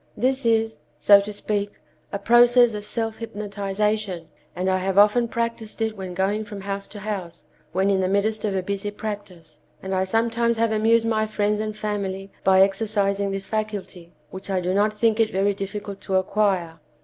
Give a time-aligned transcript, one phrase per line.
[0.17, 1.73] This is, so to speak,
[2.11, 6.87] a process of self hypnotization, and I have often practiced it when going from house
[6.87, 11.05] to house, when in the midst of a busy practice, and I sometimes have amused
[11.07, 15.53] my friends and family by exercising this faculty, which I do not think it very
[15.53, 16.79] difficult to acquire.